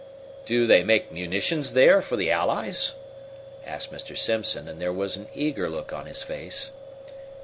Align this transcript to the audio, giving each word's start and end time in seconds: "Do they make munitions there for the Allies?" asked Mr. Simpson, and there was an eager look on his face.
"Do 0.47 0.65
they 0.65 0.83
make 0.83 1.11
munitions 1.11 1.73
there 1.73 2.01
for 2.01 2.15
the 2.15 2.31
Allies?" 2.31 2.95
asked 3.67 3.91
Mr. 3.91 4.17
Simpson, 4.17 4.67
and 4.67 4.81
there 4.81 4.91
was 4.91 5.15
an 5.15 5.29
eager 5.35 5.69
look 5.69 5.93
on 5.93 6.07
his 6.07 6.23
face. 6.23 6.71